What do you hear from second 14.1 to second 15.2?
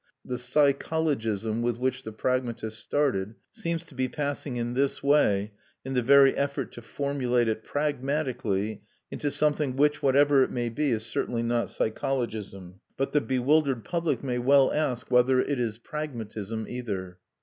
may well ask